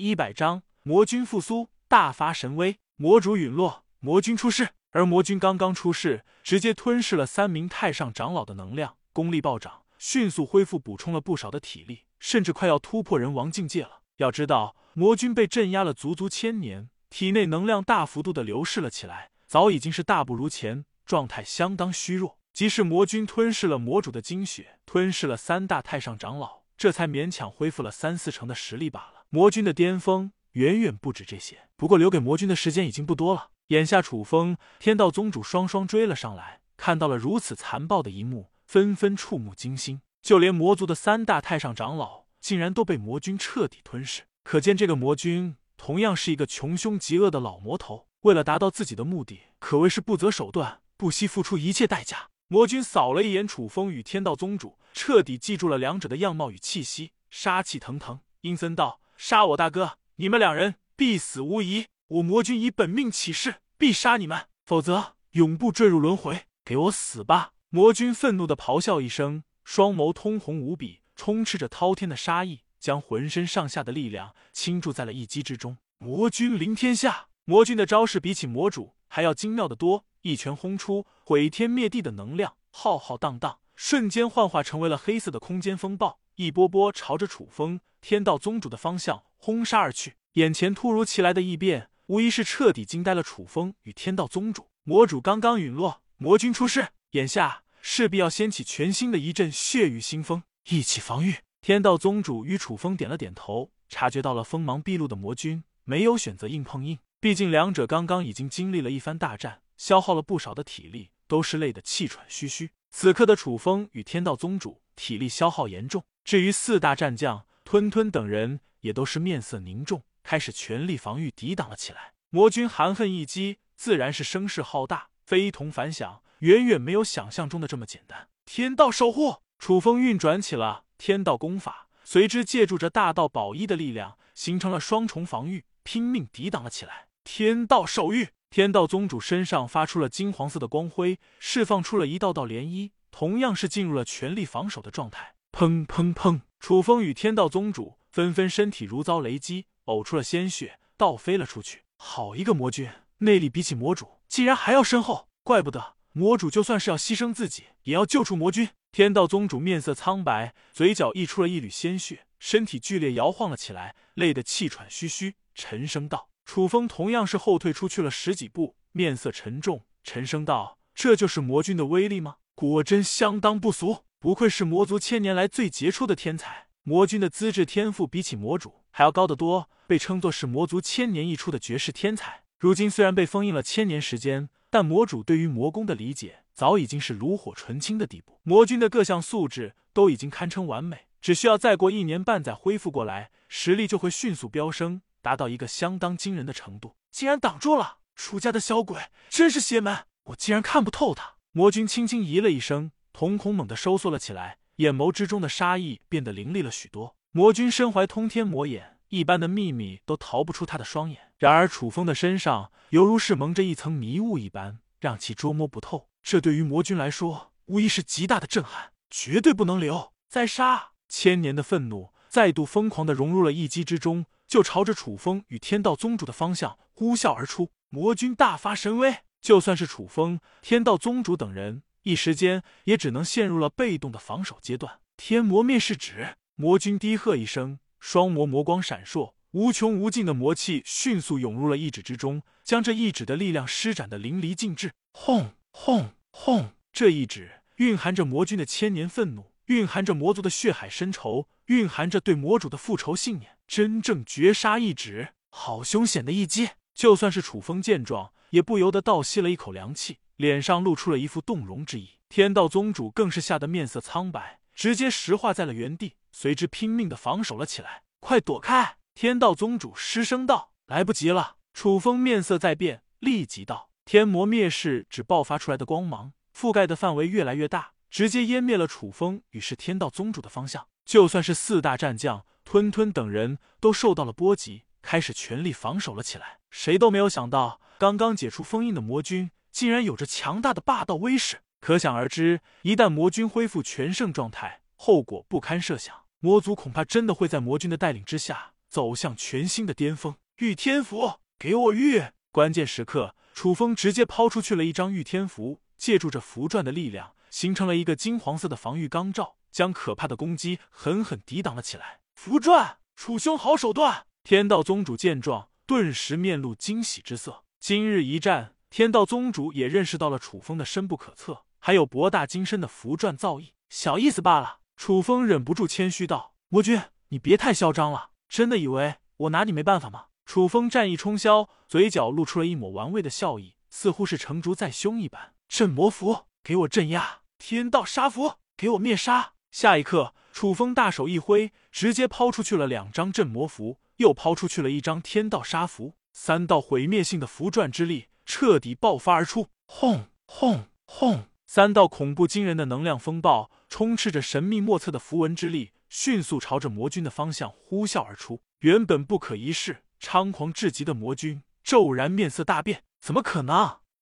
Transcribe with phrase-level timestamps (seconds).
[0.00, 4.70] 一百章魔君复苏，大发神威，魔主陨落，魔君出世。
[4.92, 14.00] 而魔君刚刚出世，直接吞噬了三名太上长老的能量，功力暴涨，迅速恢复，补充了不少的体力，甚至快要突破人王境界了。
[14.16, 22.38] 要知道，魔君被镇压了足足千年，体内能量大幅度的流逝了起来，早已经是大不如前，状态相当虚弱。
[22.52, 29.19] 即使魔君吞噬了魔主的精血，吞噬了三大太上长老，这才勉强恢复了三四成的实力罢了。
[29.32, 33.50] 魔君的巅峰远远不止这些，不过留给魔君的时间已经不多了。
[33.68, 40.00] 眼下楚风、天道宗主双双追了上来，看到了如此残暴的一幕，纷纷触目惊心。
[40.20, 52.30] 就连魔族的三大太上长老，竟然都被魔君彻底吞噬，可见这个魔君同样是一个穷凶极恶的老魔头，为了达到自己的目的，可谓是不择手段，不惜付出一切代价。
[52.48, 61.84] 魔君扫了一眼楚风与天道宗主，彻底记住了两者的样貌与气息，杀气腾腾，阴森道：“杀我大哥，你们两人必死无疑。
[62.08, 66.46] 我魔君以本命起誓，必杀你们，否则永不坠入轮回。
[66.64, 75.76] 给我死吧！”魔君愤怒的咆哮一声，双眸通红无比，充斥着滔天的杀意，将浑身上下的力量倾注在了一击之中。
[75.98, 80.06] 魔君临天下，魔君的招式比起魔主还要精妙的多。
[80.22, 90.14] 一拳轰出，毁天灭地的能量浩浩荡荡，瞬间幻化成为了黑色的空间风暴，一波波朝着楚风天道宗主的方向轰杀而去。
[90.34, 94.68] 眼前突如其来的异变，无疑是彻底惊呆了楚风与天道宗主。
[94.84, 101.36] 魔主刚刚陨落，魔君出世，眼下势必要掀起全新的一阵血雨腥风，一起防御。
[101.60, 109.60] 天道宗主与楚风点了点头，察觉到了锋芒毕露的魔君，没有选择硬碰硬，毕竟两者刚刚已经经历了一番大战。
[109.76, 112.72] 消耗了不少的体力，都是累得气喘吁吁。
[112.90, 122.14] 此刻的楚风与天道宗主体力消耗严重，至于四大战将吞吞等人，也都是面色凝重，开始全力防御抵挡了起来。
[122.30, 128.28] 魔君含恨一击，自然是声势浩大，非同凡响，远远没有想象中的这么简单。
[128.44, 137.06] 天道守护，楚风运转起了天道功法，随之借助着大道宝衣的力量，形成了双重防御，拼命抵挡了起来。
[137.22, 138.30] 天道守御。
[138.50, 145.36] 天道宗主身上发出了金黄色的光辉，释放出了一道道涟漪，同样是进入了全力防守的状态。
[145.52, 146.40] 砰砰砰！
[146.58, 151.84] 楚风与天道宗主纷纷身体如遭雷击，呕出了鲜血，倒飞了出去。
[151.96, 158.68] 好一个魔君，内力比起魔主竟然还要深厚，怪不得魔主就算是要牺牲自己，也要救出魔君。
[158.90, 166.29] 天道宗主面色苍白，嘴角溢出了一缕鲜血，身体剧烈摇晃了起来，累得气喘吁吁，沉声道。
[166.50, 172.38] 楚风同样是后退出去了十几步，面色沉重，沉声道：“这就是魔君的威力吗？
[172.56, 176.66] 果真相当不俗，不愧是魔族千年来最杰出的天才。
[176.82, 182.42] 魔君的资质天赋比起魔主还要高得多，被称作是魔族千年一出的绝世天才。
[182.58, 188.40] 如今虽然被封印了千年时间，但魔主对于魔功的理解早已经是炉火纯青的地步。
[188.42, 197.98] 魔君的各项素质都已经堪称完美，只需要再过一年半载恢复过来，实力就会迅速飙升。”达到一个相当惊人的程度，竟然挡住了！
[198.14, 201.36] 楚家的小鬼真是邪门，我竟然看不透他。
[201.52, 207.16] 魔君轻轻咦了一声，瞳孔猛地收缩了起来，眼眸之中的杀意变得凌厉了许多。
[207.32, 211.32] 魔君身怀通天魔眼，一般的秘密都逃不出他的双眼。
[211.38, 216.08] 然而楚风的身上犹如是蒙着一层迷雾一般，让其捉摸不透。
[216.22, 220.12] 这对于魔君来说，无疑是极大的震撼，绝对不能留！
[220.28, 220.90] 再杀！
[221.08, 224.26] 千年的愤怒再度疯狂的融入了一击之中。
[224.50, 229.18] 就朝着楚风与天道宗主的方向呼啸而出，魔君大发神威。
[229.40, 234.98] 就算是楚风、天道宗主等人，一时间也只能陷入了被动的防守阶段。
[235.16, 244.90] 天魔灭世指，魔君低喝一声，双魔魔光闪烁，无穷无尽的魔气迅速涌入了一指之中，将这一指的力量施展的淋漓尽致。
[245.12, 246.72] 轰轰轰！
[246.92, 253.56] 这一指蕴含着魔君的千年愤怒，蕴含着魔族的血海深仇，蕴含着对魔主的复仇信念。
[253.68, 256.70] 真正绝杀一指，好凶险的一击！
[256.92, 262.18] 就算是楚风见状，也不由得倒吸了一口凉气，脸上露出了一副动容之意。
[262.28, 268.02] 天道宗主更是吓得面色苍白，直接石化在了原地，随之拼命的防守了起来。
[268.18, 268.96] 快躲开！
[269.14, 280.88] 天道宗主失声道：“来不及了！”楚风面色在变，立即道：“天魔灭世只爆发出来的光芒，覆盖的范围越来越大，直接湮灭了楚风与是天道宗主的方向。
[281.04, 286.60] 就算是四大战将。”吞吞等人都受到了波及，开始全力防守了起来。
[286.70, 291.62] 谁都没有想到，刚刚解除封印的魔君竟然有着强大的霸道威势。
[291.80, 296.14] 可想而知，一旦魔君恢复全盛状态，后果不堪设想。
[296.38, 300.36] 魔族恐怕真的会在魔君的带领之下，走向全新的巅峰。
[300.58, 302.22] 御天符，给我御！
[302.52, 312.20] 关键时刻，楚风直接抛出去了一张御天符，借助着符篆的力量，形成了一个金黄色的防御钢罩，将可怕的攻击狠狠抵挡了起来。
[312.34, 314.26] 符篆，楚兄好手段！
[314.42, 317.64] 天道宗主见状，顿时面露惊喜之色。
[317.78, 324.78] 今日一战，天道宗主也认识到了楚风的深不可测，还有博大精深的符篆造诣，小意思罢了。
[324.96, 335.54] 楚风忍不住谦虚道：“魔君，你别太嚣张了，真的以为我拿你没办法吗？”楚风战意冲霄，嘴角露出了一抹玩味的笑意，似乎是成竹在胸一般。
[335.68, 337.39] 镇魔符，给我镇压！
[337.60, 339.52] 天道杀符，给我灭杀！
[339.70, 351.44] 下一刻，楚风大手一挥，直接抛出去了两张镇魔符，又抛出去了一张天道杀符，三道毁灭性的符篆之力彻底爆发而出，轰轰轰！
[351.66, 358.62] 三道恐怖惊人的能量风暴，充斥着神秘莫测的符文之力，迅速朝着魔君的方向呼啸而出。
[358.80, 363.99] 原本不可一世、猖狂至极的魔君，骤然面色大变，怎么可能？